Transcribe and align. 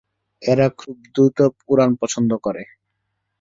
এরা 0.41 0.67
খুব 0.79 0.95
দ্রুত 1.13 1.37
উড়ান 1.69 1.91
পছন্দ 2.01 2.31
করে। 2.45 2.63